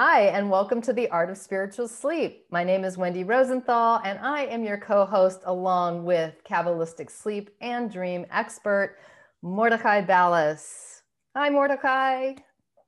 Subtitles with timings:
[0.00, 2.44] Hi, and welcome to the Art of Spiritual Sleep.
[2.52, 7.50] My name is Wendy Rosenthal, and I am your co host along with Kabbalistic sleep
[7.60, 8.98] and dream expert,
[9.42, 11.02] Mordechay Balas.
[11.34, 12.34] Hi, Mordecai.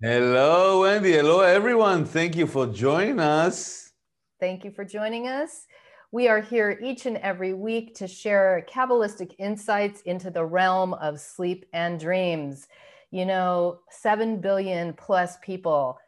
[0.00, 1.10] Hello, Wendy.
[1.10, 2.04] Hello, everyone.
[2.04, 3.90] Thank you for joining us.
[4.38, 5.66] Thank you for joining us.
[6.12, 11.18] We are here each and every week to share Kabbalistic insights into the realm of
[11.18, 12.68] sleep and dreams.
[13.10, 15.98] You know, 7 billion plus people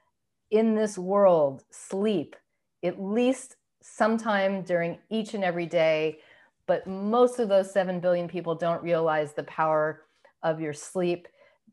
[0.52, 2.36] in this world sleep
[2.84, 6.18] at least sometime during each and every day.
[6.66, 10.02] But most of those 7 billion people don't realize the power
[10.42, 11.26] of your sleep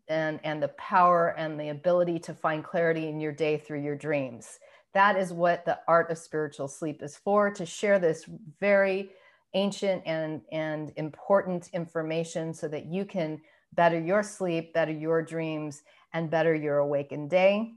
[0.08, 3.96] and, and the power and the ability to find clarity in your day through your
[3.96, 4.60] dreams.
[4.94, 8.26] That is what the art of spiritual sleep is for to share this
[8.60, 9.12] very
[9.54, 13.42] ancient and, and important information so that you can
[13.74, 17.74] better your sleep, better your dreams, and better your awakened day.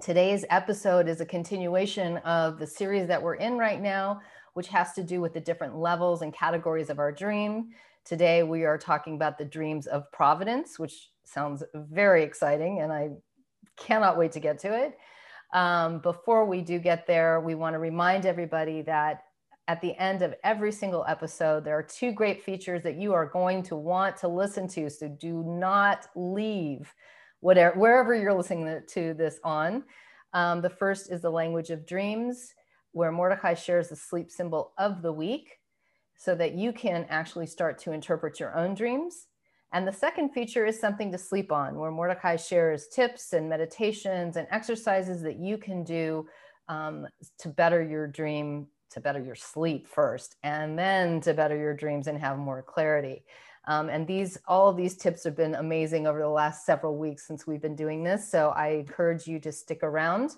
[0.00, 4.22] Today's episode is a continuation of the series that we're in right now,
[4.54, 7.68] which has to do with the different levels and categories of our dream.
[8.06, 13.10] Today, we are talking about the dreams of providence, which sounds very exciting, and I
[13.76, 14.96] cannot wait to get to it.
[15.52, 19.24] Um, before we do get there, we want to remind everybody that
[19.68, 23.26] at the end of every single episode, there are two great features that you are
[23.26, 24.88] going to want to listen to.
[24.88, 26.92] So do not leave
[27.40, 29.84] whatever wherever you're listening to this on.
[30.32, 32.54] Um, the first is the language of dreams,
[32.92, 35.58] where Mordechay shares the sleep symbol of the week
[36.16, 39.26] so that you can actually start to interpret your own dreams.
[39.72, 44.36] And the second feature is something to sleep on, where Mordechay shares tips and meditations
[44.36, 46.26] and exercises that you can do
[46.68, 47.06] um,
[47.38, 52.06] to better your dream, to better your sleep first, and then to better your dreams
[52.06, 53.24] and have more clarity.
[53.66, 57.26] Um, and these, all of these tips have been amazing over the last several weeks
[57.26, 58.30] since we've been doing this.
[58.30, 60.32] So I encourage you to stick around.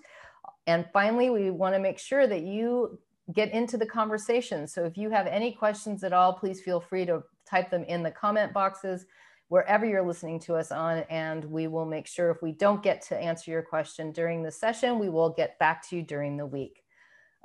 [0.66, 2.98] And finally, we want to make sure that you
[3.32, 4.66] get into the conversation.
[4.66, 8.02] So if you have any questions at all, please feel free to type them in
[8.02, 9.06] the comment boxes
[9.48, 11.04] wherever you're listening to us on.
[11.10, 14.50] And we will make sure if we don't get to answer your question during the
[14.50, 16.82] session, we will get back to you during the week.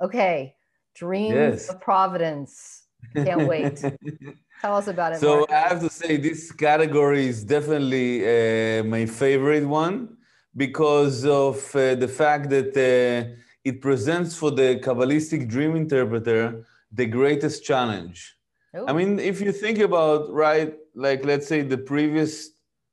[0.00, 0.54] Okay,
[0.94, 1.68] dreams yes.
[1.68, 2.87] of providence.
[3.14, 3.82] Can't wait.
[4.60, 5.20] Tell us about it.
[5.20, 5.52] So Mark.
[5.52, 10.16] I have to say, this category is definitely uh, my favorite one
[10.56, 17.06] because of uh, the fact that uh, it presents for the Kabbalistic dream interpreter the
[17.06, 18.36] greatest challenge.
[18.76, 18.86] Ooh.
[18.86, 22.50] I mean, if you think about, right, like let's say the previous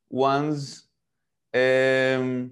[0.09, 0.83] ones,
[1.53, 2.51] um,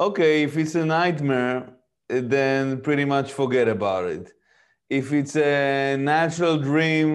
[0.00, 1.74] okay, if it's a nightmare,
[2.08, 4.32] then pretty much forget about it.
[4.98, 7.08] If it's a natural dream,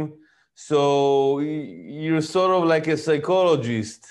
[0.56, 4.02] so you're sort of like a psychologist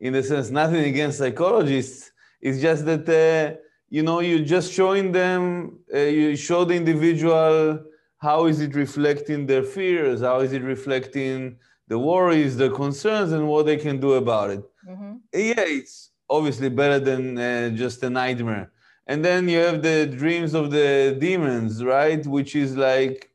[0.00, 2.10] in the sense, nothing against psychologists.
[2.40, 3.58] It's just that, uh,
[3.88, 7.84] you know, you're just showing them, uh, you show the individual
[8.18, 11.56] how is it reflecting their fears, how is it reflecting
[11.88, 14.64] the worries, the concerns, and what they can do about it.
[14.88, 15.12] Mm-hmm.
[15.32, 18.72] Yeah, it's obviously better than uh, just a nightmare.
[19.06, 22.26] And then you have the dreams of the demons, right?
[22.26, 23.30] Which is like,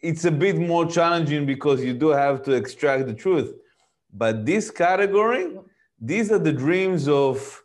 [0.00, 3.52] it's a bit more challenging because you do have to extract the truth.
[4.12, 5.58] But this category,
[6.00, 7.62] these are the dreams of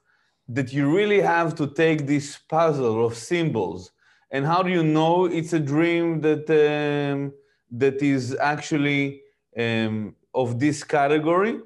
[0.48, 3.92] that you really have to take this puzzle of symbols.
[4.32, 7.34] And how do you know it's a dream that um,
[7.72, 9.22] that is actually
[9.58, 11.60] um, of this category?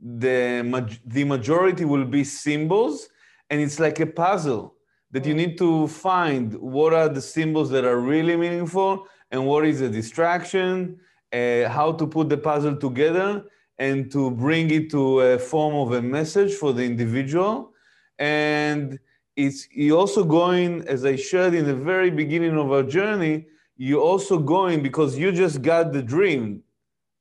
[0.00, 3.08] The the majority will be symbols,
[3.50, 4.74] and it's like a puzzle
[5.10, 9.66] that you need to find what are the symbols that are really meaningful and what
[9.66, 10.98] is a distraction,
[11.32, 13.44] uh, how to put the puzzle together
[13.78, 17.72] and to bring it to a form of a message for the individual.
[18.18, 18.98] And
[19.36, 23.46] it's you also going, as I shared in the very beginning of our journey,
[23.76, 26.62] you're also going because you just got the dream,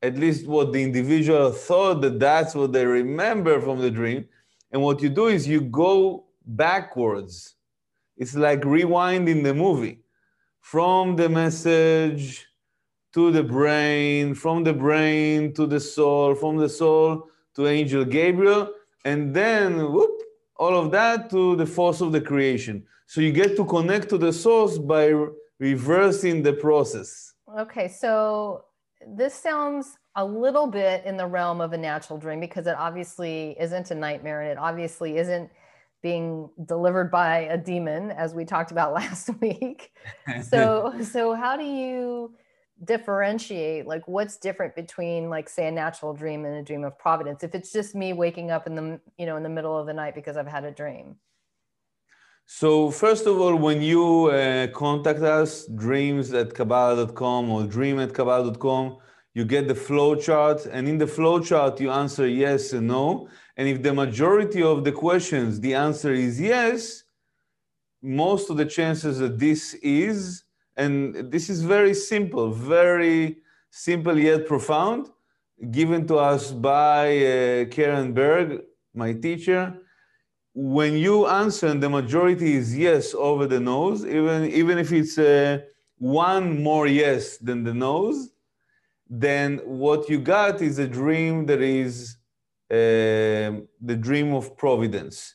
[0.02, 4.26] at least what the individual thought that that's what they remember from the dream.
[4.72, 6.26] And what you do is you go
[6.56, 7.56] backwards.
[8.18, 10.02] It's like rewinding the movie
[10.62, 12.46] from the message
[13.14, 18.72] to the brain, from the brain to the soul, from the soul to Angel Gabriel,
[19.06, 20.22] and then whoop,
[20.58, 22.84] all of that to the force of the creation.
[23.08, 25.14] So you get to connect to the source by
[25.60, 27.34] reversing the process.
[27.58, 28.66] Okay, so
[29.08, 33.56] this sounds a little bit in the realm of a natural dream because it obviously
[33.60, 35.50] isn't a nightmare and it obviously isn't
[36.02, 39.92] being delivered by a demon as we talked about last week.
[40.44, 42.36] So so how do you
[42.86, 47.44] differentiate like what's different between like say a natural dream and a dream of providence
[47.44, 49.94] if it's just me waking up in the you know in the middle of the
[49.94, 51.18] night because i've had a dream?
[52.52, 58.12] So first of all, when you uh, contact us, dreams at Kabbalah.com or dream at
[58.12, 58.98] Kabbalah.com,
[59.34, 63.30] you get the flow chart, and in the flow chart, you answer yes and no.
[63.58, 67.04] And if the majority of the questions, the answer is yes,
[68.02, 70.44] most of the chances that this is,
[70.76, 73.38] and this is very simple, very
[73.70, 75.10] simple yet profound,
[75.72, 78.62] given to us by uh, Karen Berg,
[78.94, 79.80] my teacher
[80.54, 85.18] when you answer and the majority is yes over the nose, even, even if it's
[85.18, 85.60] uh,
[85.98, 88.32] one more yes than the nose,
[89.10, 92.18] then what you got is a dream that is
[92.70, 95.34] uh, the dream of providence.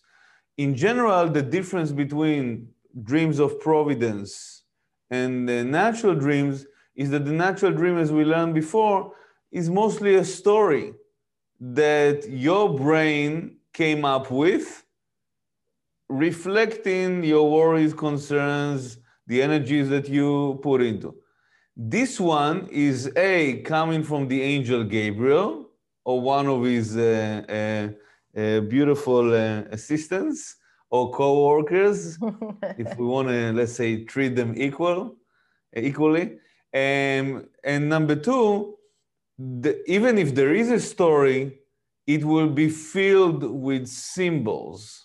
[0.57, 2.69] In general, the difference between
[3.03, 4.63] dreams of providence
[5.11, 9.13] and the natural dreams is that the natural dream, as we learned before,
[9.51, 10.95] is mostly a story
[11.61, 14.85] that your brain came up with
[16.09, 21.15] reflecting your worries, concerns, the energies that you put into.
[21.77, 25.71] This one is A, coming from the angel Gabriel,
[26.05, 30.57] or one of his uh, uh, uh, beautiful uh, assistants
[30.91, 32.19] or co-workers,
[32.79, 35.17] if we want to, let's say, treat them equal,
[35.77, 36.39] equally.
[36.73, 38.77] Um, and number two,
[39.37, 41.59] the, even if there is a story,
[42.07, 45.05] it will be filled with symbols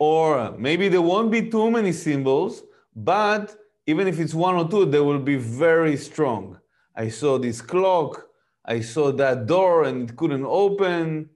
[0.00, 2.62] or maybe there won't be too many symbols,
[2.96, 3.54] but
[3.90, 6.58] even if it's one or two, they will be very strong.
[6.94, 8.26] I saw this clock,
[8.64, 11.28] I saw that door and it couldn't open.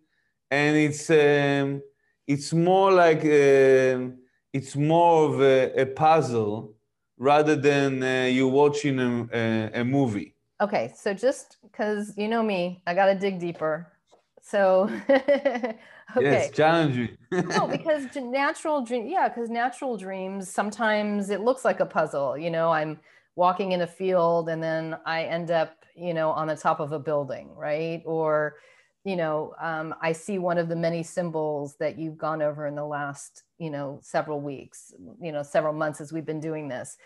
[0.50, 1.82] And it's, um,
[2.28, 4.14] it's more like, uh,
[4.52, 6.74] it's more of a, a puzzle
[7.18, 10.36] rather than uh, you watching a, a, a movie.
[10.60, 13.92] Okay, so just because you know me, I got to dig deeper.
[14.40, 14.88] So
[16.16, 16.30] Okay.
[16.30, 17.16] Yes, challenging.
[17.32, 22.36] no, because natural dream, yeah, because natural dreams sometimes it looks like a puzzle.
[22.38, 23.00] You know, I'm
[23.36, 26.92] walking in a field and then I end up, you know, on the top of
[26.92, 28.02] a building, right?
[28.04, 28.56] Or,
[29.04, 32.74] you know, um, I see one of the many symbols that you've gone over in
[32.74, 36.96] the last, you know, several weeks, you know, several months as we've been doing this.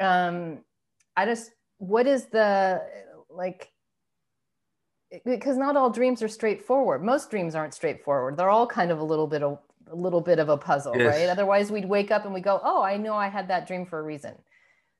[0.00, 0.60] Um,
[1.16, 2.82] I just, what is the
[3.30, 3.72] like?
[5.24, 7.02] Because not all dreams are straightforward.
[7.02, 8.36] Most dreams aren't straightforward.
[8.36, 9.58] They're all kind of a little bit of
[9.90, 11.16] a little bit of a puzzle, yes.
[11.16, 11.28] right?
[11.30, 13.98] Otherwise, we'd wake up and we go, "Oh, I know I had that dream for
[13.98, 14.34] a reason."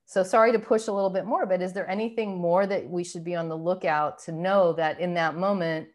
[0.07, 3.05] So sorry to push a little bit more, but is there anything more that we
[3.05, 5.89] should be on the lookout to know that in that moment,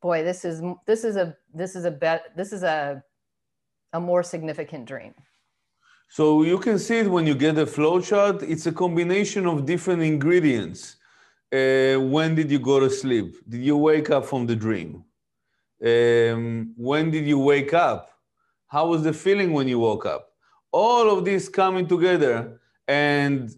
[0.00, 3.02] boy, this is this is a this is a bet this is a
[3.92, 5.14] a more significant dream.
[6.10, 8.42] So you can see it when you get a flow chart.
[8.42, 10.97] It's a combination of different ingredients
[11.52, 13.36] uh, when did you go to sleep?
[13.48, 15.04] Did you wake up from the dream?
[15.84, 18.10] Um, when did you wake up?
[18.66, 20.32] How was the feeling when you woke up?
[20.72, 23.50] All of this coming together, and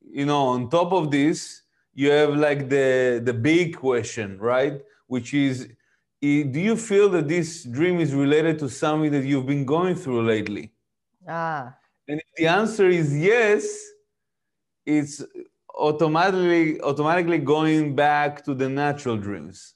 [0.00, 1.62] you know, on top of this,
[1.94, 4.82] you have like the the big question, right?
[5.06, 5.68] Which is,
[6.20, 10.26] do you feel that this dream is related to something that you've been going through
[10.26, 10.72] lately?
[11.28, 11.76] Ah.
[12.08, 13.84] And if the answer is yes,
[14.84, 15.22] it's
[15.76, 19.74] automatically automatically going back to the natural dreams.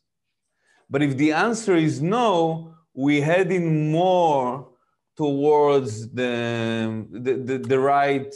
[0.88, 4.68] But if the answer is no, we're heading more
[5.16, 8.34] towards the the, the, the right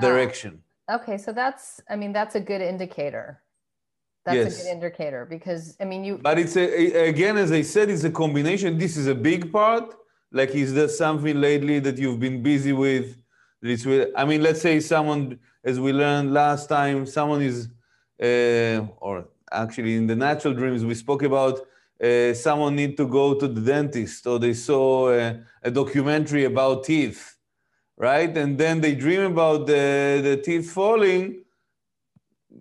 [0.00, 0.62] direction.
[0.88, 3.42] Uh, okay, so that's I mean that's a good indicator.
[4.24, 4.60] That's yes.
[4.60, 6.18] a good indicator because I mean you.
[6.18, 8.78] But it's a, again, as I said, it's a combination.
[8.78, 9.94] This is a big part.
[10.30, 13.16] Like, is there something lately that you've been busy with?
[13.60, 17.68] It's with, I mean, let's say someone as we learned last time, someone is,
[18.22, 21.60] uh, or actually in the natural dreams, we spoke about
[22.02, 26.84] uh, someone need to go to the dentist or they saw a, a, documentary about
[26.84, 27.36] teeth,
[27.96, 28.36] right?
[28.36, 31.44] And then they dream about the, the teeth falling.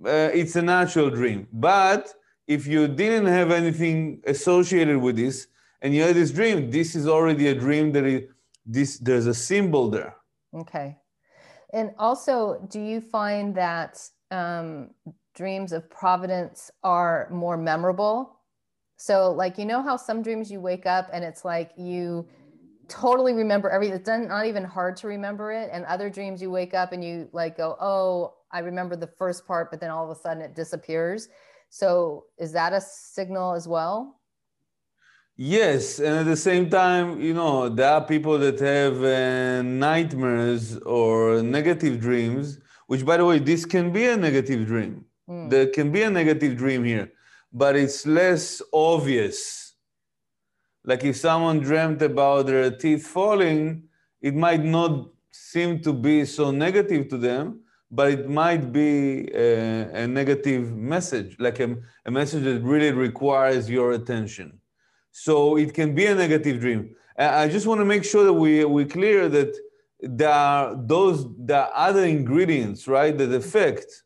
[0.06, 1.48] Uh, it's a natural dream.
[1.52, 2.14] But
[2.46, 5.48] if you didn't have anything associated with this
[5.82, 8.30] and you had this dream, this is already a dream that is,
[8.64, 10.16] this, there's a symbol there.
[10.54, 10.98] Okay.
[11.74, 14.92] And also, do you find that um,
[15.36, 18.38] dreams of providence are more memorable?
[18.98, 22.28] So, like, you know how some dreams you wake up and it's like you
[22.88, 23.96] totally remember everything.
[23.96, 25.70] It's not even hard to remember it.
[25.72, 29.48] And other dreams you wake up and you like go, oh, I remember the first
[29.48, 31.30] part, but then all of a sudden it disappears.
[31.70, 34.21] So, is that a signal as well?
[35.44, 40.78] Yes, and at the same time, you know, there are people that have uh, nightmares
[40.78, 45.04] or negative dreams, which, by the way, this can be a negative dream.
[45.28, 45.50] Mm.
[45.50, 47.12] There can be a negative dream here,
[47.52, 49.74] but it's less obvious.
[50.86, 53.86] Like if someone dreamt about their teeth falling,
[54.22, 60.04] it might not seem to be so negative to them, but it might be a,
[60.04, 64.61] a negative message, like a, a, message that really requires your attention.
[65.12, 66.96] So it can be a negative dream.
[67.18, 69.56] I just want to make sure that we, we're clear that
[70.00, 74.04] there are those, are other ingredients, right, that affect.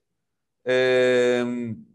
[0.67, 1.85] Um,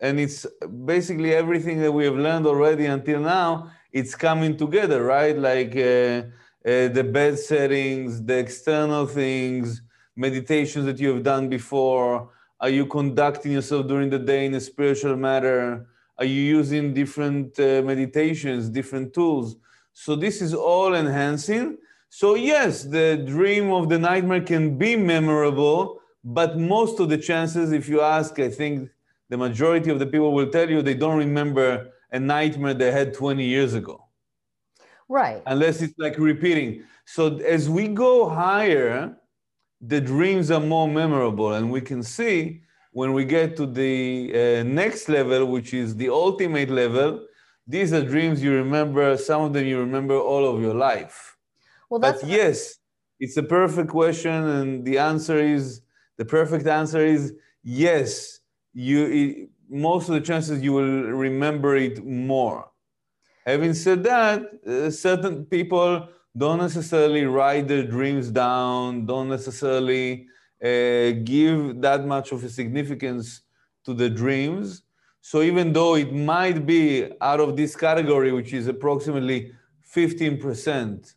[0.00, 0.46] and it's
[0.84, 5.36] basically everything that we have learned already until now, it's coming together, right?
[5.36, 6.22] Like, uh,
[6.64, 9.82] uh, the bed settings, the external things,
[10.16, 12.30] meditations that you have done before?
[12.60, 15.88] Are you conducting yourself during the day in a spiritual matter?
[16.22, 19.56] Are you using different uh, meditations, different tools?
[19.92, 21.78] So this is all enhancing.
[22.10, 27.72] So yes, the dream of the nightmare can be memorable, but most of the chances,
[27.72, 28.88] if you ask, I think
[29.30, 33.14] the majority of the people will tell you they don't remember a nightmare they had
[33.14, 34.06] 20 years ago.
[35.08, 35.42] Right.
[35.46, 36.84] Unless it's like repeating.
[37.04, 39.16] So as we go higher,
[39.80, 41.54] the dreams are more memorable.
[41.54, 42.62] And we can see
[42.92, 47.26] when we get to the uh, next level, which is the ultimate level,
[47.66, 51.36] these are dreams you remember, some of them you remember all of your life.
[51.88, 52.76] Well, that's but yes,
[53.18, 54.32] it's a perfect question.
[54.32, 55.80] And the answer is
[56.18, 58.40] the perfect answer is yes.
[58.74, 62.70] You, it, most of the chances you will remember it more.
[63.46, 70.26] Having said that, uh, certain people don't necessarily write their dreams down, don't necessarily
[70.62, 73.42] give that much of a significance
[73.84, 74.82] to the dreams.
[75.20, 79.52] So even though it might be out of this category, which is approximately
[79.94, 81.14] 15%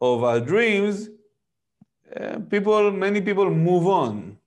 [0.00, 1.08] of our dreams,
[2.14, 4.38] uh, people, many people move on.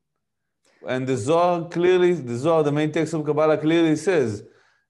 [0.88, 4.44] And the Zohar clearly, the Zohar, the main text of Kabbalah clearly says,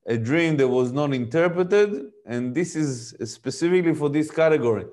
[0.06, 4.86] a dream that was not interpreted, and this is specifically for this category,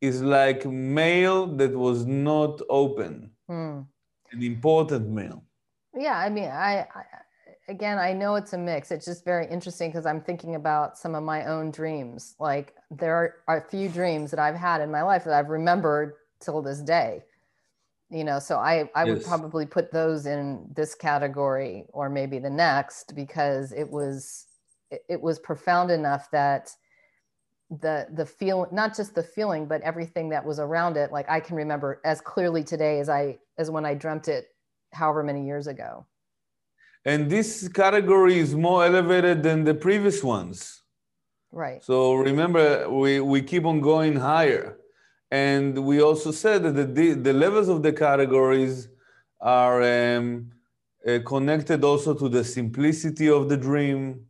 [0.00, 3.80] is like mail that was not open, hmm.
[4.32, 5.44] An important mail.
[5.94, 7.04] Yeah, I mean, I, I
[7.68, 8.90] again, I know it's a mix.
[8.90, 12.34] It's just very interesting because I'm thinking about some of my own dreams.
[12.38, 15.48] Like there are, are a few dreams that I've had in my life that I've
[15.48, 17.22] remembered till this day
[18.12, 19.08] you know so i i yes.
[19.08, 24.46] would probably put those in this category or maybe the next because it was
[25.08, 26.70] it, was profound enough that
[27.80, 31.40] the the feel not just the feeling but everything that was around it like i
[31.40, 34.46] can remember as clearly today as i as when i dreamt it
[34.92, 36.06] however many years ago.
[37.04, 40.82] And this category is more elevated than the previous ones.
[41.50, 41.82] Right.
[41.82, 44.78] So remember we we keep on going higher.
[45.30, 48.88] And we also said that the, the levels of the categories
[49.40, 50.50] are um,
[51.08, 54.26] uh, connected also to the simplicity of the dream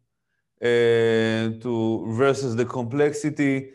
[0.62, 3.71] uh, to versus the complexity,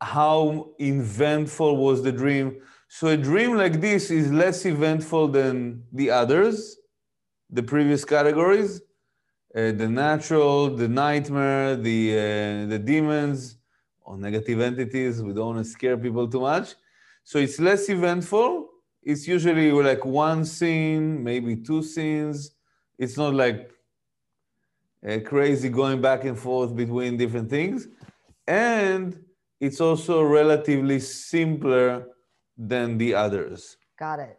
[0.00, 2.60] how eventful was the dream.
[2.94, 6.76] So a dream like this is less eventful than the others,
[7.48, 8.82] the previous categories,
[9.56, 13.56] uh, the natural, the nightmare, the uh, the demons
[14.02, 15.22] or negative entities.
[15.22, 16.74] We don't want to scare people too much.
[17.24, 18.68] So it's less eventful.
[19.02, 22.50] It's usually like one scene, maybe two scenes.
[22.98, 23.70] It's not like
[25.08, 27.88] uh, crazy going back and forth between different things.
[28.46, 29.18] And
[29.60, 32.11] it's also relatively simpler
[32.68, 33.76] than the others.
[33.98, 34.38] Got it.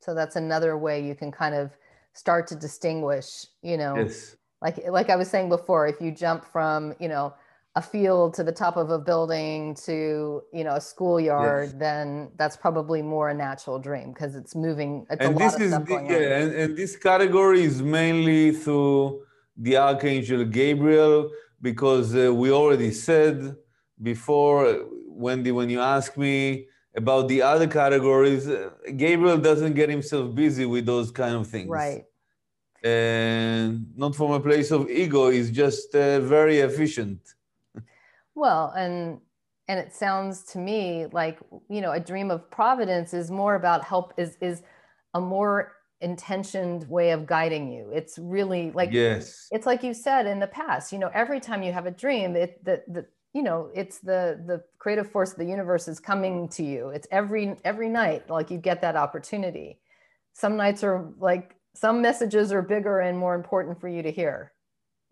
[0.00, 1.70] So that's another way you can kind of
[2.12, 4.36] start to distinguish, you know, yes.
[4.60, 7.34] like like I was saying before, if you jump from, you know,
[7.76, 11.74] a field to the top of a building to you know a schoolyard yes.
[11.76, 16.06] then that's probably more a natural dream because it's moving it's and this is the,
[16.08, 19.24] yeah and, and, this category is mainly through
[19.56, 23.56] the Archangel Gabriel, because uh, we already said
[24.02, 26.66] before, Wendy, when you ask me
[26.96, 31.68] about the other categories, uh, Gabriel doesn't get himself busy with those kind of things.
[31.68, 32.04] Right.
[32.82, 37.20] And not from a place of ego, he's just uh, very efficient.
[38.34, 39.20] well, and
[39.68, 43.84] and it sounds to me like you know a dream of providence is more about
[43.84, 44.62] help is is
[45.14, 50.26] a more intentioned way of guiding you it's really like yes it's like you said
[50.26, 53.42] in the past you know every time you have a dream it the, the you
[53.42, 56.88] know it's the the creative force of the universe is coming to you.
[56.88, 59.78] It's every every night like you get that opportunity.
[60.32, 64.52] Some nights are like some messages are bigger and more important for you to hear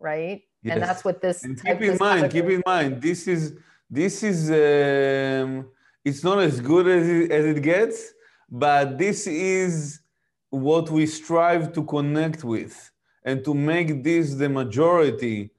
[0.03, 0.43] right?
[0.63, 0.75] Yes.
[0.75, 3.55] and that's what this and keep in mind keep in mind this is
[3.91, 5.69] this is um,
[6.05, 8.13] it's not as good as it, as it gets
[8.49, 10.01] but this is
[10.51, 12.93] what we strive to connect with
[13.25, 15.51] and to make this the majority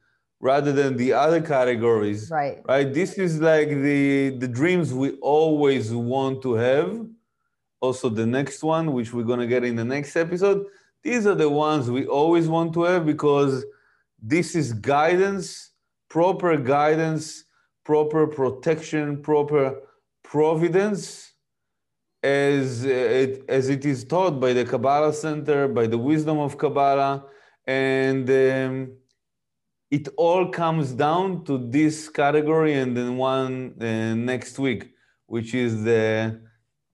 [0.44, 2.30] rather than the other categories.
[2.30, 2.62] Right.
[2.68, 2.94] Right.
[2.94, 6.90] This is like the the dreams we always want to have.
[7.80, 10.60] Also, the next one, which we're gonna get in the next episode,
[11.02, 13.66] these are the ones we always want to have because
[14.22, 15.72] this is guidance,
[16.10, 17.24] proper guidance,
[17.86, 19.64] proper protection, proper
[20.24, 21.34] providence
[22.22, 27.26] as it, as it is taught by the Kabbalah Center, by the wisdom of Kabbalah,
[27.68, 28.94] and um,
[29.94, 34.92] it all comes down to this category and then one uh, next week,
[35.28, 36.42] which is the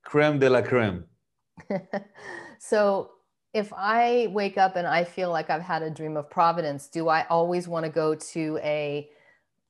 [0.03, 1.05] creme de la creme.
[2.59, 3.11] so
[3.53, 7.07] if I wake up and I feel like I've had a dream of providence, do
[7.07, 9.09] I always want to go to a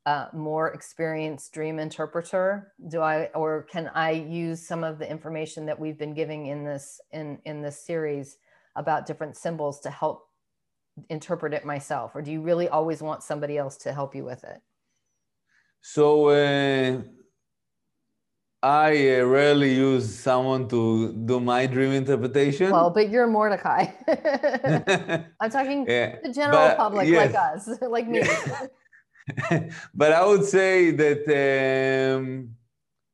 [0.07, 2.73] uh, more experienced dream interpreter?
[2.87, 6.65] Do I, or can I use some of the information that we've been giving in
[6.65, 8.37] this in in this series
[8.75, 10.28] about different symbols to help
[11.09, 14.43] interpret it myself, or do you really always want somebody else to help you with
[14.43, 14.61] it?
[15.81, 16.29] So.
[16.29, 17.01] Uh
[18.61, 22.71] I uh, rarely use someone to do my dream interpretation.
[22.71, 23.93] Well, but you're Mordechay.
[25.39, 27.33] I'm talking yeah, the general but, public yes.
[27.33, 28.21] like us, like me.
[29.93, 31.23] but I would say that
[32.17, 32.49] um,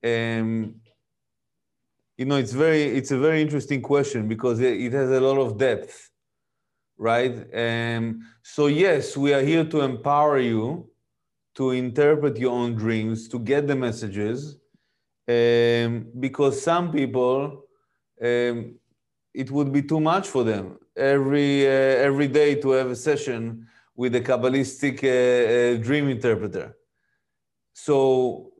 [0.03, 0.75] um,
[2.17, 5.37] you know it's very it's a very interesting question because it, it has a lot
[5.37, 6.09] of depth,
[6.97, 7.35] right?
[7.53, 10.89] Um, so yes, we are here to empower you
[11.55, 14.57] to interpret your own dreams, to get the messages
[15.27, 17.65] um, because some people
[18.21, 18.75] um,
[19.33, 23.67] it would be too much for them every uh, every day to have a session
[23.95, 26.75] with a kabbalistic uh, uh, dream interpreter
[27.73, 28.51] so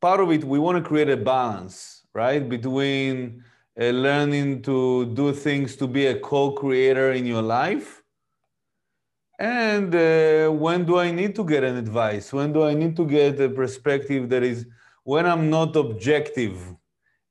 [0.00, 3.42] part of it we want to create a balance right between
[3.88, 8.02] learning to do things to be a co-creator in your life
[9.38, 13.06] and uh, when do i need to get an advice when do i need to
[13.06, 14.66] get a perspective that is
[15.04, 16.56] when I'm not objective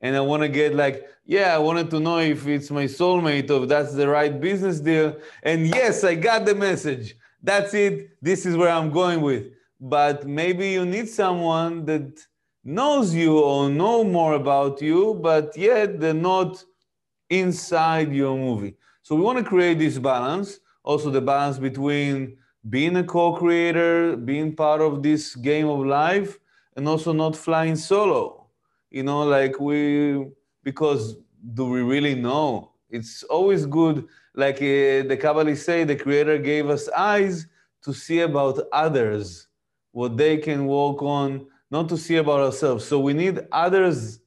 [0.01, 3.49] and I want to get like, yeah, I wanted to know if it's my soulmate
[3.49, 5.17] or if that's the right business deal.
[5.43, 7.15] And yes, I got the message.
[7.41, 8.21] That's it.
[8.21, 9.47] This is where I'm going with.
[9.79, 12.19] But maybe you need someone that
[12.63, 16.63] knows you or know more about you, but yet they're not
[17.29, 18.75] inside your movie.
[19.01, 20.59] So we want to create this balance.
[20.83, 22.37] Also, the balance between
[22.69, 26.37] being a co-creator, being part of this game of life,
[26.75, 28.47] and also not flying solo.
[28.89, 30.27] You know, like we,
[30.63, 31.17] because
[31.53, 32.71] do we really know?
[32.89, 37.47] It's always good, like uh, the Kabbalists say, the Creator gave us eyes
[37.83, 39.47] to see about others,
[39.91, 42.85] what they can work on, not to see about ourselves.
[42.85, 44.19] So we need others'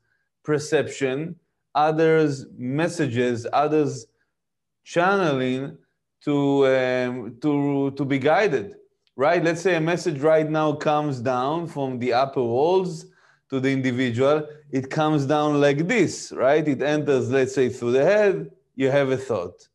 [0.43, 1.37] perception,
[1.75, 4.07] others' messages, others'
[4.85, 5.79] channeling
[6.25, 8.77] to, um, to, to be guided
[9.17, 9.43] right?
[9.43, 13.07] Let's say a message right now comes down from the upper worlds
[13.51, 14.47] to the individual.
[14.71, 16.67] It comes down like this, right?
[16.67, 18.51] It enters, let's say, through the head.
[18.75, 19.69] You have a thought.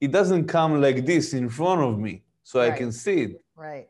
[0.00, 2.72] It doesn't come like this in front of me, so right.
[2.72, 3.44] I can see it.
[3.54, 3.88] Right.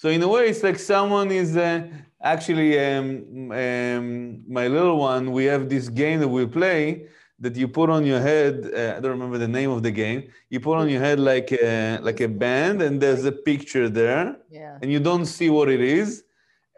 [0.00, 1.86] So in a way, it's like someone is uh,
[2.22, 5.30] actually um, um, my little one.
[5.30, 7.08] We have this game that we play
[7.38, 8.54] that you put on your head.
[8.64, 10.30] Uh, I don't remember the name of the game.
[10.48, 14.38] You put on your head like a, like a band, and there's a picture there,
[14.50, 14.78] yeah.
[14.80, 16.24] and you don't see what it is.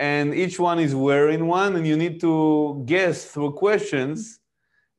[0.01, 4.41] And each one is wearing one, and you need to guess through questions.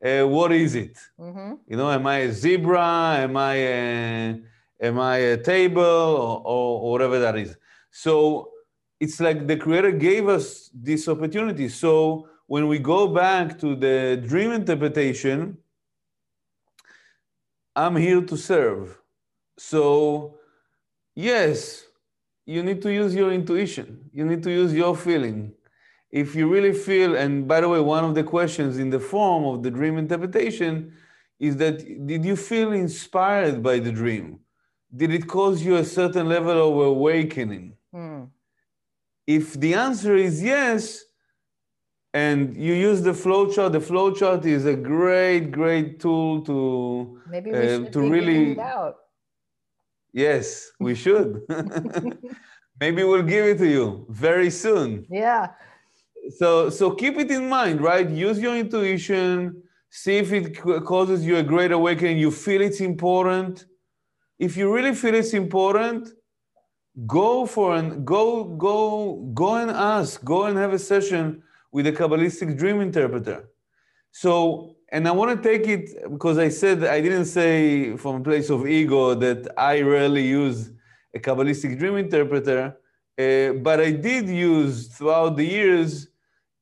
[0.01, 0.97] Uh, what is it?
[1.19, 1.55] Mm-hmm.
[1.67, 3.17] You know, am I a zebra?
[3.17, 4.39] Am I a,
[4.79, 7.57] am I a table or, or, or whatever that is?
[7.95, 8.49] So
[8.99, 11.69] it's like the creator gave us this opportunity.
[11.69, 15.57] So when we go back to the dream interpretation,
[17.75, 18.99] I'm here to serve.
[19.59, 20.39] So,
[21.15, 21.85] yes,
[22.47, 24.09] you need to use your intuition.
[24.11, 25.53] You need to use your feeling.
[26.09, 29.45] If you really feel, and by the way, one of the questions in the form
[29.45, 30.93] of the dream interpretation
[31.39, 31.77] is that
[32.07, 34.39] did you feel inspired by the dream?
[34.95, 37.77] Did it cause you a certain level of awakening?
[39.25, 41.03] If the answer is yes,
[42.13, 43.71] and you use the flowchart.
[43.71, 48.59] The flowchart is a great, great tool to maybe we uh, to really.
[48.59, 48.97] Out.
[50.13, 51.41] Yes, we should.
[52.79, 55.05] maybe we'll give it to you very soon.
[55.09, 55.49] Yeah.
[56.37, 58.07] So so keep it in mind, right?
[58.07, 59.63] Use your intuition.
[59.89, 62.17] See if it causes you a great awakening.
[62.17, 63.65] You feel it's important.
[64.39, 66.09] If you really feel it's important,
[67.07, 70.23] go for and go go go and ask.
[70.23, 73.49] Go and have a session with a Kabbalistic dream interpreter.
[74.11, 78.23] So, and I want to take it because I said, I didn't say from a
[78.23, 80.69] place of ego that I rarely use
[81.15, 82.77] a Kabbalistic dream interpreter.
[83.17, 86.07] Uh, but I did use throughout the years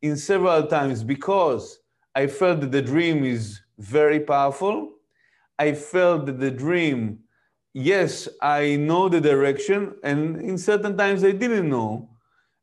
[0.01, 1.79] in several times because
[2.15, 4.93] I felt that the dream is very powerful.
[5.59, 7.19] I felt that the dream,
[7.73, 12.09] yes, I know the direction, and in certain times I didn't know,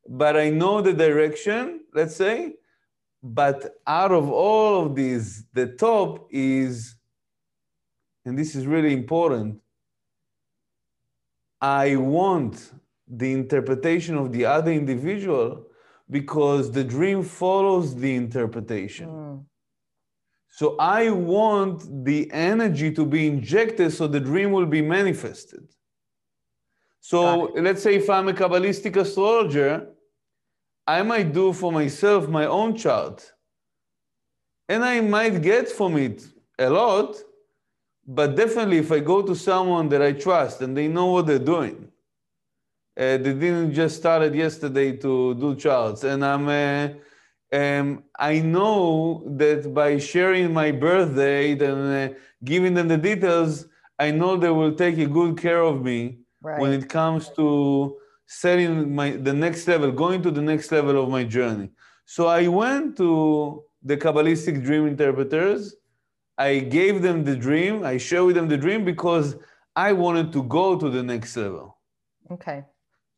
[0.08, 2.54] but I know the direction, let's say.
[3.22, 6.94] But out of all of these, the top is,
[8.24, 9.60] and this is really important,
[11.60, 12.72] I want
[13.08, 15.64] the interpretation of the other individual
[16.10, 19.08] because the dream follows the interpretation.
[19.08, 19.44] Mm.
[20.58, 25.64] So I want the energy to be injected so the dream will be manifested.
[26.98, 29.86] So let's say if I'm a Kabbalistic astrologer,
[30.84, 33.32] I might do for myself my own chart.
[34.68, 36.26] And I might get from it
[36.58, 37.14] a lot,
[38.04, 41.38] but definitely if I go to someone that I trust and they know what they're
[41.38, 41.86] doing,
[42.96, 46.48] uh, they didn't just started yesterday to do charts, and I'm.
[46.48, 46.98] Uh,
[47.52, 53.66] um, I know that by sharing my birth date and uh, giving them the details,
[53.98, 56.60] I know they will take a good care of me right.
[56.60, 61.08] when it comes to setting my the next level, going to the next level of
[61.08, 61.70] my journey.
[62.04, 65.74] So I went to the Kabbalistic dream interpreters.
[66.36, 67.84] I gave them the dream.
[67.84, 69.36] I showed them the dream because
[69.74, 71.78] I wanted to go to the next level.
[72.30, 72.64] Okay.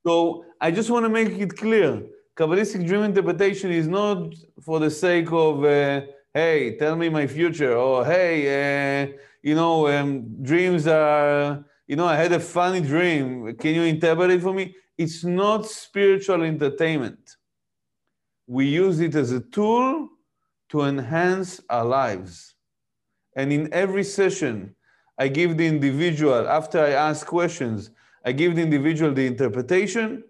[0.07, 2.03] So I just want to make it clear.
[2.41, 6.01] Kabbalistic dream interpretation is not for the sake of, uh,
[6.33, 12.07] hey, tell me my future, or hey, uh, you know, um, dreams are, you know,
[12.07, 13.55] I had a funny dream.
[13.57, 14.75] Can you interpret it for me?
[14.97, 17.37] It's not spiritual entertainment.
[18.47, 20.09] We use it as a tool
[20.71, 22.55] to enhance our lives.
[23.37, 24.75] And in every session,
[25.19, 27.91] I give the individual, after I ask questions,
[28.25, 30.25] I give the individual the interpretation.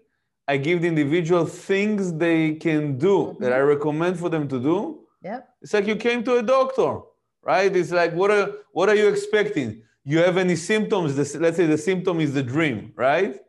[0.47, 3.43] I give the individual things they can do mm-hmm.
[3.43, 4.99] that I recommend for them to do.
[5.23, 5.41] Yeah.
[5.61, 6.99] It's like you came to a doctor,
[7.43, 7.73] right?
[7.75, 9.83] It's like, what are, what are you expecting?
[10.03, 11.17] You have any symptoms?
[11.17, 13.39] Let's say the symptom is the dream, right?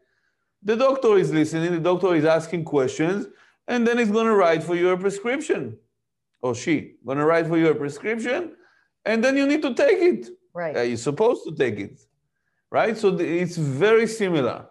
[0.62, 3.26] The doctor is listening, the doctor is asking questions,
[3.66, 5.78] and then he's going to write for you a prescription.
[6.42, 8.56] Or she going to write for you a prescription,
[9.04, 10.28] and then you need to take it.
[10.52, 10.76] Right.
[10.76, 12.00] Uh, you're supposed to take it
[12.72, 12.96] right?
[12.96, 14.66] So it's very similar.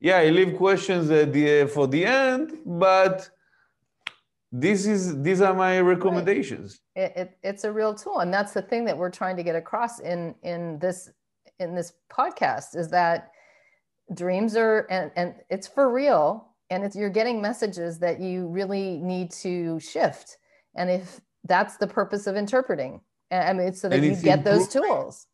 [0.00, 3.28] Yeah, I leave questions at the, for the end, but
[4.52, 6.80] this is these are my recommendations.
[6.96, 7.04] Right.
[7.04, 9.56] It, it, it's a real tool, and that's the thing that we're trying to get
[9.56, 11.10] across in in this
[11.58, 13.32] in this podcast is that
[14.14, 18.98] dreams are and, and it's for real and it's you're getting messages that you really
[18.98, 20.36] need to shift
[20.76, 23.00] and if that's the purpose of interpreting
[23.32, 25.26] i mean so that you get those tools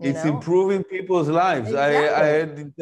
[0.00, 0.34] it's know?
[0.34, 1.68] improving people's lives.
[1.68, 2.08] Exactly.
[2.08, 2.72] I, I had,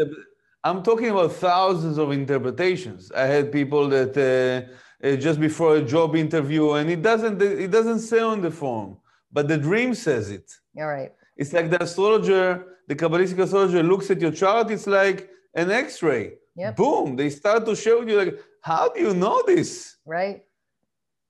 [0.64, 3.12] I'm talking about thousands of interpretations.
[3.12, 7.70] I had people that uh, uh, just before a job interview, and it doesn't it
[7.70, 8.96] doesn't say on the form,
[9.32, 10.50] but the dream says it.
[10.76, 11.12] All right.
[11.36, 14.70] It's like the astrologer, the Kabbalistic astrologer looks at your chart.
[14.70, 16.34] It's like an X-ray.
[16.56, 16.76] Yep.
[16.76, 17.14] Boom!
[17.14, 19.96] They start to show you like, how do you know this?
[20.04, 20.42] Right.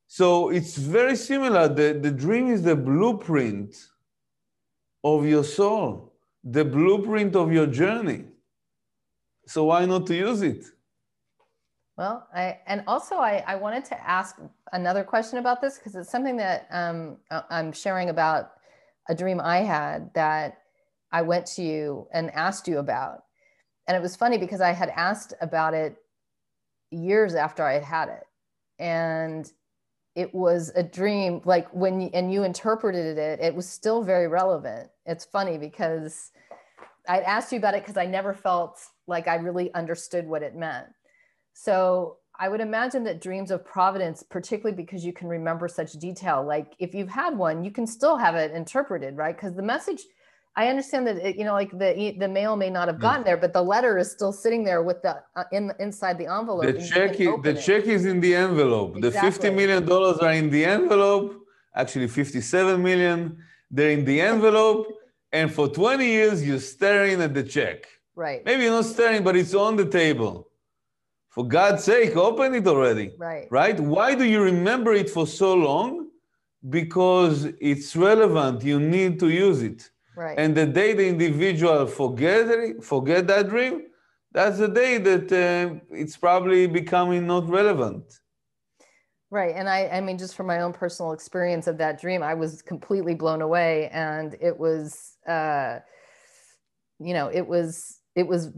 [0.07, 1.69] So it's very similar.
[1.69, 3.77] The the dream is the blueprint
[5.05, 8.25] of your soul, the blueprint of your journey.
[9.49, 10.67] So why not to use it?
[11.97, 14.37] Well, I and also I, I wanted to ask
[14.75, 18.51] another question about this because it's something that um, I'm sharing about
[19.09, 20.59] a dream I had that
[21.11, 23.25] I went to you and asked you about,
[23.87, 25.97] and it was funny because I had asked about it
[26.91, 28.25] years after I had had it,
[28.79, 29.51] and
[30.15, 34.91] it was a dream like when and you interpreted it it was still very relevant.
[35.07, 36.33] It's funny because
[37.09, 40.55] I'd asked you about it because i never felt like i really understood what it
[40.55, 40.87] meant
[41.53, 46.45] so i would imagine that dreams of providence particularly because you can remember such detail
[46.47, 50.03] like if you've had one you can still have it interpreted right because the message
[50.59, 53.07] I understand that it, you know, like the the mail may not have mm.
[53.07, 56.27] gotten there, but the letter is still sitting there with the uh, in inside the
[56.27, 56.67] envelope.
[56.67, 57.63] The check, is, the it.
[57.67, 58.97] check is in the envelope.
[58.97, 59.09] Exactly.
[59.09, 61.29] The fifty million dollars are in the envelope.
[61.77, 63.39] Actually, fifty-seven million.
[63.71, 64.89] They're in the envelope,
[65.33, 67.87] and for twenty years you're staring at the check.
[68.19, 68.45] Right.
[68.45, 70.49] Maybe you're not staring, but it's on the table.
[71.29, 73.13] For God's sake, open it already.
[73.17, 73.47] Right.
[73.49, 73.79] Right.
[73.79, 76.09] Why do you remember it for so long?
[76.69, 78.65] Because it's relevant.
[78.65, 79.89] You need to use it.
[80.17, 80.37] Right.
[80.37, 83.83] And the day the individual forget forget that dream,
[84.33, 88.03] that's the day that uh, it's probably becoming not relevant.
[89.31, 89.55] Right.
[89.55, 92.63] And I, I mean, just from my own personal experience of that dream, I was
[92.63, 93.91] completely blown away.
[93.93, 95.79] And it was, uh,
[96.99, 98.51] you know, it was, it was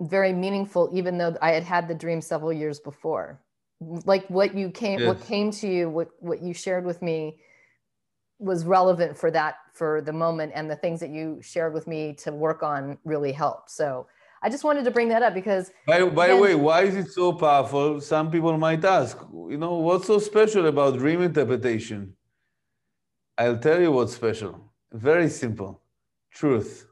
[0.00, 3.40] very meaningful, even though I had had the dream several years before.
[3.80, 5.08] Like what you came, yes.
[5.08, 7.38] what came to you, what what you shared with me,
[8.38, 12.14] was relevant for that for the moment, and the things that you shared with me
[12.24, 13.70] to work on really helped.
[13.70, 14.06] So
[14.42, 15.70] I just wanted to bring that up because.
[15.86, 18.00] By, by the way, why is it so powerful?
[18.00, 22.14] Some people might ask, you know, what's so special about dream interpretation?
[23.38, 24.72] I'll tell you what's special.
[24.92, 25.80] Very simple
[26.32, 26.86] truth.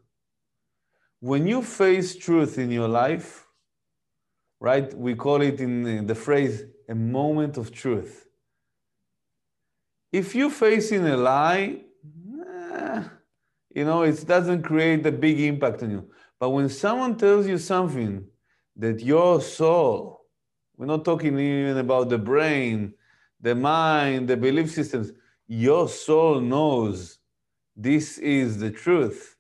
[1.21, 3.47] When you face truth in your life,
[4.59, 8.27] right, we call it in the phrase a moment of truth.
[10.11, 11.83] If you face in a lie,
[12.75, 13.03] eh,
[13.75, 16.11] you know, it doesn't create a big impact on you.
[16.39, 18.25] But when someone tells you something
[18.77, 20.25] that your soul,
[20.77, 22.95] we're not talking even about the brain,
[23.39, 25.13] the mind, the belief systems,
[25.47, 27.19] your soul knows
[27.77, 29.37] this is the truth.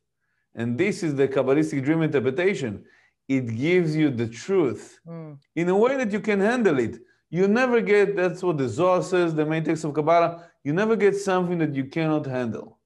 [0.55, 2.85] And this is the Kabbalistic dream interpretation.
[3.29, 5.39] It gives you the truth mm.
[5.55, 6.99] in a way that you can handle it.
[7.31, 10.97] You never get, that's what the Zohar says, the main text of Kabbalah, you never
[10.97, 12.81] get something that you cannot handle,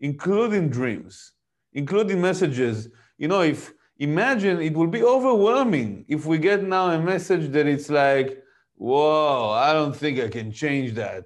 [0.00, 1.32] including dreams,
[1.72, 2.88] including messages
[3.18, 7.66] you know, if imagine it will be overwhelming if we get now a message that
[7.66, 8.42] it's like,
[8.74, 11.24] whoa, I don't think I can change that.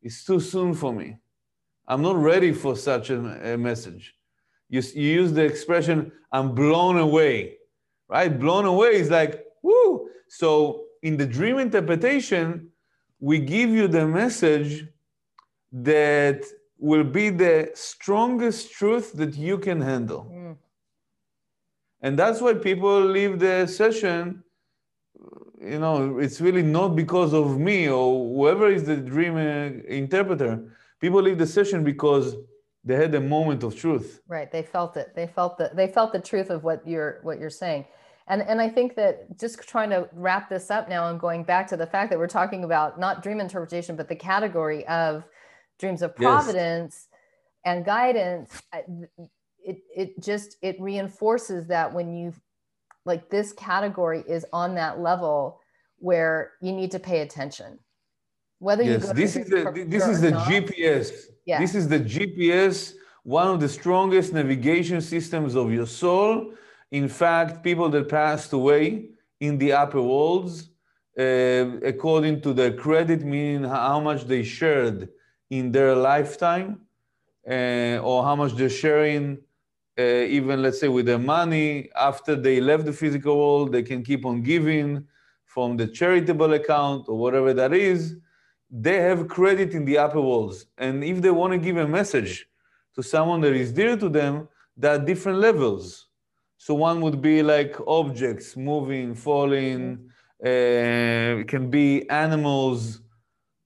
[0.00, 1.18] It's too soon for me.
[1.86, 4.14] I'm not ready for such a, a message.
[4.72, 7.58] You, you use the expression, I'm blown away,
[8.08, 8.32] right?
[8.44, 10.08] Blown away is like, woo.
[10.28, 12.70] So in the dream interpretation,
[13.20, 14.86] we give you the message
[15.72, 16.42] that
[16.78, 20.32] will be the strongest truth that you can handle.
[20.32, 20.56] Mm.
[22.00, 24.42] And that's why people leave the session.
[25.60, 30.64] You know, it's really not because of me or whoever is the dream uh, interpreter.
[30.98, 32.36] People leave the session because
[32.84, 34.20] they had a moment of truth.
[34.26, 34.50] Right.
[34.50, 35.14] They felt it.
[35.14, 37.86] They felt the they felt the truth of what you're what you're saying.
[38.28, 41.68] And and I think that just trying to wrap this up now and going back
[41.68, 45.24] to the fact that we're talking about not dream interpretation, but the category of
[45.78, 47.20] dreams of providence yes.
[47.64, 48.62] and guidance
[49.64, 52.32] it it just it reinforces that when you
[53.04, 55.60] like this category is on that level
[55.98, 57.78] where you need to pay attention
[58.58, 61.10] whether yes, you this is the this is the not, gps
[61.44, 61.60] yeah.
[61.60, 66.52] this is the gps one of the strongest navigation systems of your soul.
[66.90, 70.70] In fact people that passed away in the upper worlds
[71.18, 75.08] uh, according to the credit meaning how much they shared
[75.50, 76.80] in their lifetime
[77.48, 79.38] uh, or how much they're sharing
[79.98, 81.90] uh, even let's say with their money.
[81.94, 85.06] After they left the physical world they can keep on giving
[85.44, 88.16] from the charitable account or whatever that is
[88.72, 90.66] they have credit in the upper worlds.
[90.78, 92.48] And if they want to give a message
[92.94, 96.08] to someone that is dear to them there are different levels.
[96.56, 100.10] So one would be like objects moving falling
[100.44, 103.00] uh, it can be animals.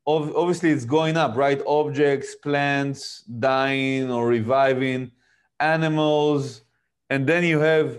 [0.07, 1.62] Obviously it's going up right?
[1.66, 5.12] Objects plants dying or reviving
[5.59, 6.62] animals,
[7.09, 7.99] and then you have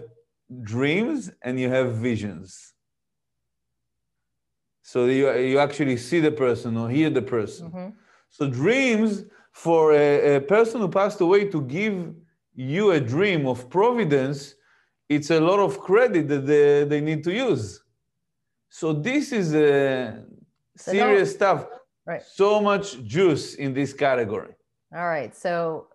[0.62, 2.74] dreams and you have visions.
[4.88, 7.70] So you, you actually see the person or hear the person.
[7.70, 7.90] Mm-hmm.
[8.30, 12.16] So dreams for a, a, person who passed away to give
[12.56, 14.56] you a dream of providence,
[15.10, 17.84] it's a lot of credit that they, they need to use.
[18.70, 20.24] So this is a
[20.78, 21.66] so serious stuff.
[22.06, 22.24] Right.
[22.24, 24.56] So much juice in this category.
[24.96, 25.36] All right.
[25.36, 25.88] So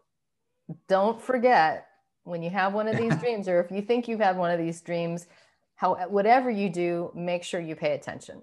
[0.86, 1.86] don't forget
[2.24, 4.58] when you have one of these dreams, or if you think you've had one of
[4.58, 5.28] these dreams,
[5.76, 8.42] how whatever you do, make sure you pay attention.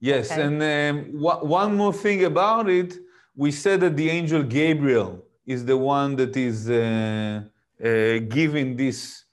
[0.00, 0.42] Yes, okay?
[0.42, 2.98] and um, one more thing about it,
[3.36, 7.42] we said that the angel Gabriel is the one that is uh,
[7.82, 9.24] uh, giving this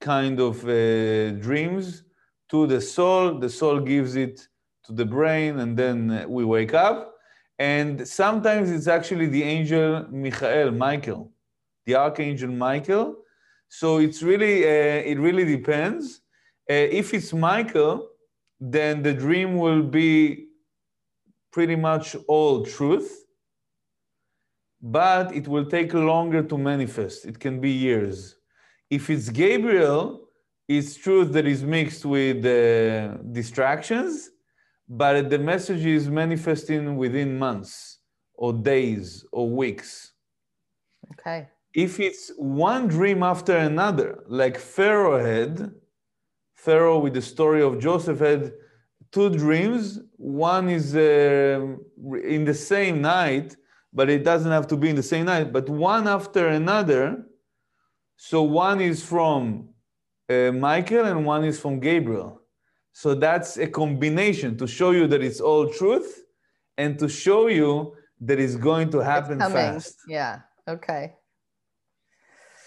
[0.00, 2.04] kind of uh, dreams
[2.50, 3.38] to the soul.
[3.38, 4.48] The soul gives it
[4.84, 7.14] to the brain, and then we wake up.
[7.58, 11.32] And sometimes it's actually the angel Michael, Michael,
[11.86, 13.16] the archangel Michael.
[13.68, 16.20] So it's really, uh, it really depends.
[16.70, 18.08] Uh, if it's Michael,
[18.70, 20.46] then the dream will be
[21.52, 23.10] pretty much all truth,
[24.80, 27.26] but it will take longer to manifest.
[27.26, 28.36] It can be years.
[28.88, 30.28] If it's Gabriel,
[30.68, 34.30] it's truth that is mixed with uh, distractions
[34.88, 37.98] but the message is manifesting within months
[38.34, 40.12] or days or weeks.
[41.12, 41.48] Okay.
[41.72, 45.72] If it's one dream after another, like Pharaoh had,
[46.64, 48.52] Pharaoh with the story of Joseph had
[49.10, 49.98] two dreams.
[50.16, 51.74] One is uh,
[52.36, 53.56] in the same night,
[53.92, 57.24] but it doesn't have to be in the same night, but one after another.
[58.16, 59.70] So one is from
[60.30, 62.40] uh, Michael and one is from Gabriel.
[62.92, 66.10] So that's a combination to show you that it's all truth
[66.78, 69.96] and to show you that it's going to happen fast.
[70.06, 70.40] Yeah.
[70.68, 71.14] Okay.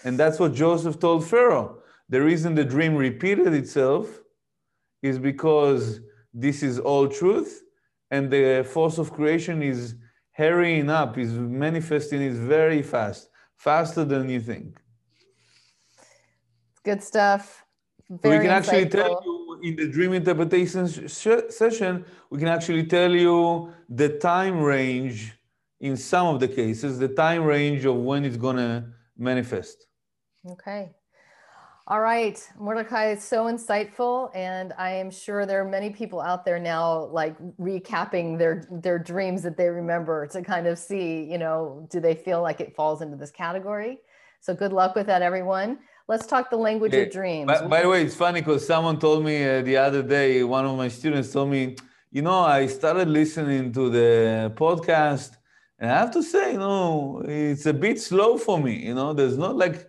[0.04, 1.78] And that's what Joseph told Pharaoh.
[2.08, 4.20] The reason the dream repeated itself
[5.02, 6.00] is because
[6.32, 7.62] this is all truth
[8.10, 9.94] and the force of creation is
[10.32, 14.78] hurrying up, is manifesting is very fast, faster than you think.
[16.84, 17.64] Good stuff.
[18.08, 18.56] Very we can insightful.
[18.58, 24.60] actually tell you in the dream interpretation session, we can actually tell you the time
[24.60, 25.32] range
[25.80, 28.84] in some of the cases, the time range of when it's going to
[29.16, 29.86] manifest.
[30.48, 30.94] Okay.
[31.88, 36.44] All right, Mordechay is so insightful, and I am sure there are many people out
[36.44, 41.38] there now, like recapping their their dreams that they remember to kind of see, you
[41.38, 44.00] know, do they feel like it falls into this category?
[44.40, 45.78] So good luck with that, everyone.
[46.08, 47.46] Let's talk the language of dreams.
[47.46, 50.66] By, by, the way, it's funny because someone told me uh, the other day, one
[50.66, 51.76] of my students told me,
[52.10, 55.36] you know, I started listening to the podcast,
[55.78, 58.86] and I have to say, you know, it's a bit slow for me.
[58.86, 59.88] You know, there's not like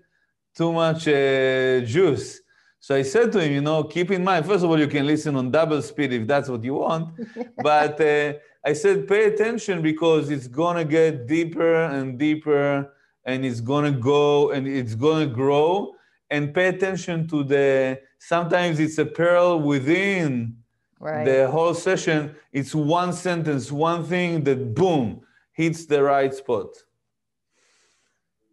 [0.58, 2.42] too much uh, juice.
[2.80, 5.06] So I said to him, you know, keep in mind, first of all, you can
[5.06, 7.14] listen on double speed if that's what you want.
[7.64, 8.34] but uh,
[8.66, 12.92] I said, pay attention because it's going to get deeper and deeper
[13.26, 15.94] and it's going to go and it's going to grow.
[16.30, 20.58] And pay attention to the, sometimes it's a pearl within
[21.00, 21.24] right.
[21.24, 22.36] the whole session.
[22.52, 25.22] It's one sentence, one thing that boom,
[25.54, 26.68] hits the right spot.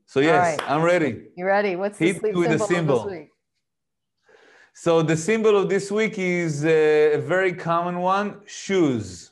[0.06, 0.70] So yes, right.
[0.70, 1.26] I'm ready.
[1.36, 1.76] You ready?
[1.76, 2.96] What's the Hit sleep with symbol, symbol.
[3.00, 3.28] Of this week?
[4.74, 9.30] So the symbol of this week is a, very common one: shoes.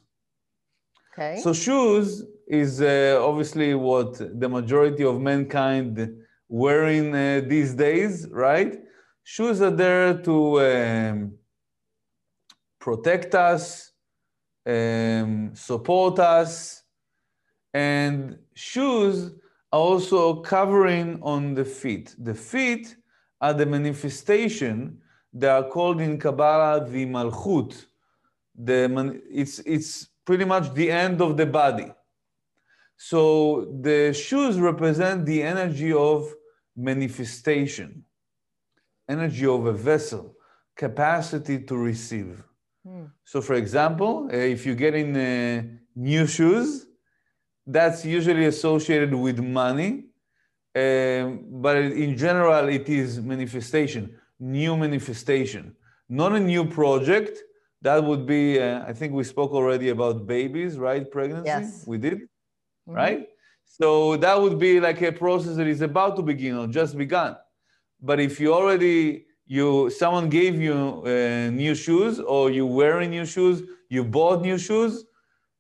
[1.13, 1.41] Okay.
[1.41, 6.17] So shoes is uh, obviously what the majority of mankind
[6.49, 8.79] wearing uh, these days, right?
[9.25, 11.35] Shoes are there to um,
[12.79, 13.93] protect us,
[14.67, 16.83] um, support us,
[17.73, 19.33] and shoes
[19.73, 22.15] also covering on the feet.
[22.19, 22.97] The feet
[23.41, 24.99] are the manifestation.
[25.33, 27.87] They are called in Kabbalah the Malchut.
[28.55, 31.91] The man, it's, it's pretty much the end of the body.
[32.97, 36.33] So the shoes represent the energy of
[36.77, 38.05] manifestation,
[39.09, 40.37] energy of a vessel,
[40.77, 42.43] capacity to receive.
[42.87, 43.07] Hmm.
[43.25, 45.63] So, for example, if you get in uh,
[45.97, 46.87] new shoes,
[47.67, 50.05] that's usually associated with money,
[50.75, 55.77] um, but in general, it is manifestation, new manifestation,
[56.09, 57.39] not a new project.
[57.83, 61.09] That would be, uh, I think we spoke already about babies, right?
[61.11, 61.47] Pregnancy.
[61.47, 61.85] Yes.
[61.87, 62.95] We did, mm-hmm.
[62.95, 63.29] right?
[63.65, 67.37] So that would be like a process that is about to begin or just begun.
[68.01, 73.25] But if you already, you someone gave you uh, new shoes or you wearing new
[73.25, 75.05] shoes, you bought new shoes,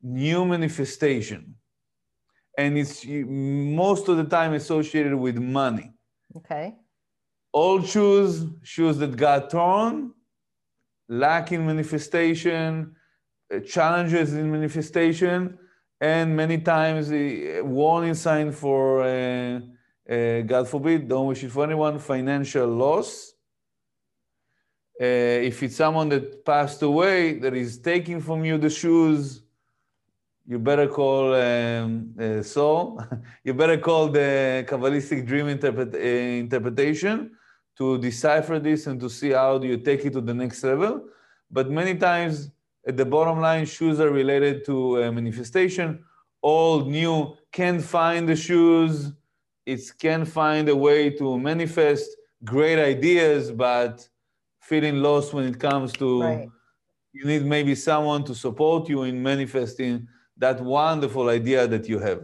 [0.02, 1.54] new manifestation
[2.56, 5.92] and it's most of the time associated with money.
[6.36, 6.74] Okay.
[7.52, 10.12] Old shoes, shoes that got torn,
[11.08, 12.96] lacking manifestation,
[13.54, 15.58] uh, challenges in manifestation,
[16.00, 19.60] and many times a warning sign for, uh,
[20.10, 23.34] uh, God forbid, don't wish it for anyone, financial loss.
[25.00, 29.41] Uh, if it's someone that passed away, that is taking from you the shoes,
[30.46, 33.02] you better call um, uh, Saul.
[33.44, 37.32] you better call the Kabbalistic dream interpret, uh, interpretation
[37.76, 41.04] to decipher this and to see how do you take it to the next level.
[41.50, 42.50] But many times,
[42.86, 46.04] at the bottom line, shoes are related to uh, manifestation.
[46.42, 49.12] Old, new, can't find the shoes.
[49.64, 52.10] It can't find a way to manifest
[52.44, 54.08] great ideas, but
[54.60, 56.48] feeling lost when it comes to right.
[57.12, 60.08] you need maybe someone to support you in manifesting
[60.42, 62.20] that wonderful idea that you have.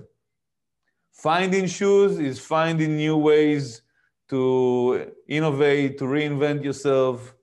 [1.12, 3.82] Finding shoes is finding new ways
[4.28, 7.34] to innovate, to reinvent yourself.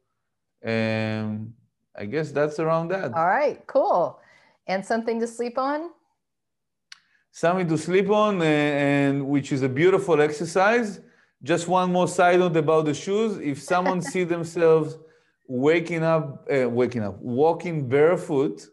[0.61, 1.53] And
[1.97, 3.13] I guess that's around that.
[3.13, 4.19] All right, cool.
[4.67, 5.91] And something to sleep on?
[7.32, 10.99] Something to sleep on, and which is a beautiful exercise.
[11.41, 13.38] Just one more side note about the shoes.
[13.38, 14.97] If someone see themselves
[15.47, 18.67] waking up, uh, waking up, walking barefoot,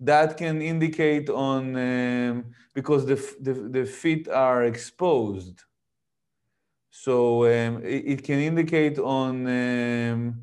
[0.00, 2.44] that can indicate on um,
[2.74, 5.64] because the, the, the, feet are exposed
[6.90, 10.40] so um, it, it, can indicate on um,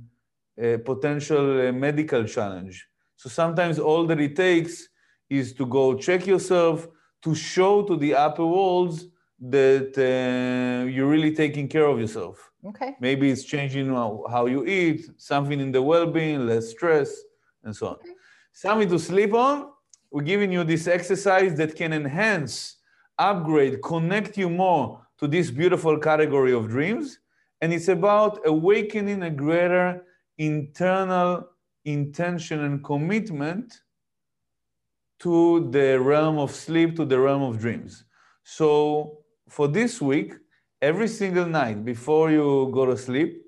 [0.58, 4.90] a potential uh, medical challenge so sometimes all that it takes
[5.30, 6.88] is to go check yourself
[7.22, 9.08] to show to the upper worlds
[9.40, 12.52] that uh, you're really taking care of yourself.
[12.66, 12.96] Okay.
[13.00, 17.12] Maybe it's changing how you eat, something in the well-being, less stress,
[17.64, 17.96] and so on.
[17.96, 18.15] Okay.
[18.56, 19.72] Something to sleep on.
[20.12, 22.78] We're giving you this exercise that can enhance,
[23.20, 27.20] upgrade, connect you more to this beautiful category of dreams.
[27.60, 30.06] And it's about awakening a greater
[30.38, 31.50] internal
[31.84, 33.82] intention and commitment
[35.20, 38.06] to the realm of sleep, to the realm of dreams.
[38.44, 39.18] So
[39.50, 40.34] for this week,
[40.82, 43.45] every single night before you go to sleep,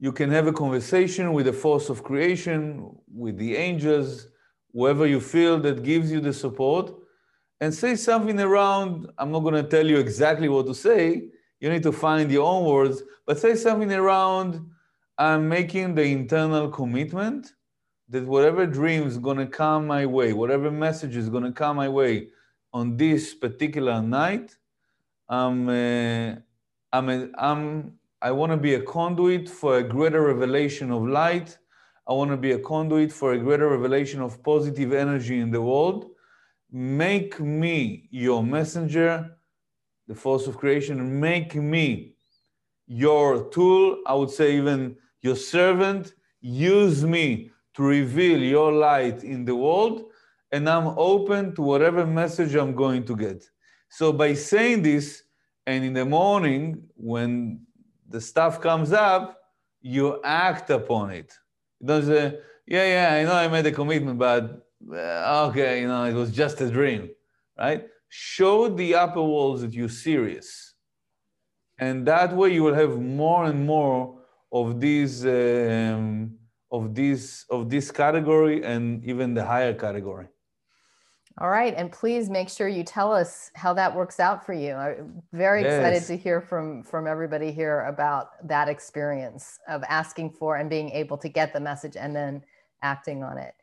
[0.00, 4.28] you can have a conversation with the force of creation, with the angels,
[4.72, 6.92] whoever you feel that gives you the support,
[7.60, 9.10] and say something around.
[9.18, 11.28] I'm not going to tell you exactly what to say.
[11.60, 14.64] You need to find your own words, but say something around
[15.18, 17.52] I'm making the internal commitment
[18.08, 21.76] that whatever dream is going to come my way, whatever message is going to come
[21.76, 22.28] my way
[22.72, 24.56] on this particular night,
[25.28, 26.36] I'm, uh,
[26.92, 31.56] I'm, I'm, I want to be a conduit for a greater revelation of light.
[32.08, 35.62] I want to be a conduit for a greater revelation of positive energy in the
[35.62, 36.06] world.
[36.72, 39.36] Make me your messenger,
[40.08, 41.20] the force of creation.
[41.20, 42.14] Make me
[42.88, 43.98] your tool.
[44.04, 50.06] I would say, even your servant, use me to reveal your light in the world,
[50.50, 53.48] and I'm open to whatever message I'm going to get.
[53.90, 55.22] So by saying this,
[55.66, 57.60] and in the morning, when
[58.08, 59.38] the stuff comes up,
[59.80, 61.32] you act upon it.
[61.80, 65.88] You don't say, yeah, yeah, I know I made a commitment, but uh, okay, you
[65.88, 67.10] know, it was just a dream,
[67.58, 67.86] right?
[68.08, 70.74] Show the upper worlds that you're serious.
[71.78, 74.18] And that way you will have more and more
[74.50, 76.38] of these um,
[76.70, 80.26] of this of this category and even the higher category.
[81.40, 84.72] All right, and please make sure you tell us how that works out for you.
[84.72, 85.74] I'm very yes.
[85.74, 90.90] excited to hear from from everybody here about that experience of asking for and being
[90.90, 92.42] able to get the message and then
[92.82, 93.54] acting on it.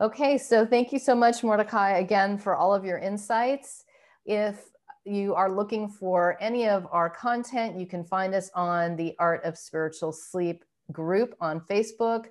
[0.00, 3.84] Okay, so thank you so much, Mordechay, again for all of your insights.
[4.24, 4.70] If
[5.04, 9.44] you are looking for any of our content, you can find us on the Art
[9.44, 12.26] of Spiritual Sleep group on Facebook,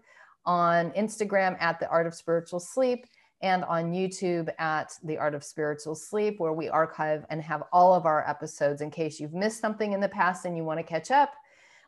[0.45, 3.05] on Instagram at the Art of Spiritual Sleep,
[3.45, 7.93] and on YouTube at the Art of Spiritual Sleep, where we archive and have all
[7.93, 10.83] of our episodes in case you've missed something in the past and you want to
[10.83, 11.31] catch up.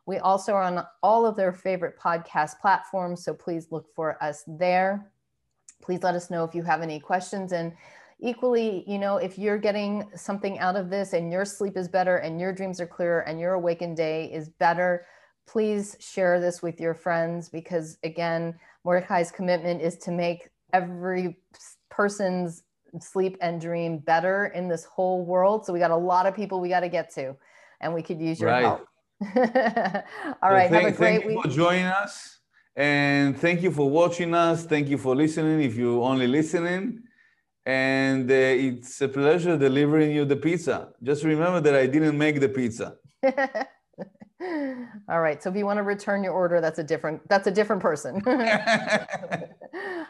[0.06, 4.44] We also are on all of their favorite podcast platforms, so please look for us
[4.48, 5.12] there.
[5.82, 7.74] Please let us know if you have any questions and
[8.20, 12.18] equally, you know, if you're getting something out of this and your sleep is better
[12.18, 15.08] and your dreams are clearer and your awakened day is better,
[15.48, 18.54] please share this with your friends because, again,
[18.84, 21.38] Mordechay's commitment is to make every
[21.90, 22.64] person's
[23.00, 25.66] sleep and dream better in this whole world.
[25.66, 27.36] So we got a lot of people we got to get to,
[27.82, 28.64] and we could use your right.
[28.64, 28.88] help.
[30.42, 31.36] All right, thank, have a great thank week.
[31.36, 32.40] you for joining us,
[32.76, 34.66] and thank you for watching us.
[34.66, 35.62] Thank you for listening.
[35.62, 37.02] If you're only listening,
[37.66, 40.90] and uh, it's a pleasure delivering you the pizza.
[41.02, 42.96] Just remember that I didn't make the pizza.
[44.42, 45.42] all right.
[45.42, 48.22] So if you want to return your order, that's a different that's a different person.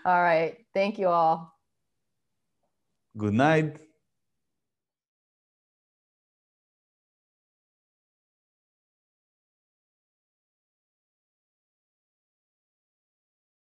[0.05, 0.57] all right.
[0.73, 1.53] Thank you all.
[3.17, 3.86] Good night.